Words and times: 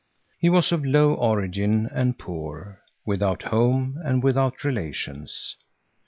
He 0.39 0.49
was 0.49 0.71
of 0.71 0.83
low 0.83 1.13
origin 1.13 1.87
and 1.93 2.17
poor, 2.17 2.81
without 3.05 3.43
home 3.43 3.99
and 4.03 4.23
without 4.23 4.63
relations. 4.63 5.55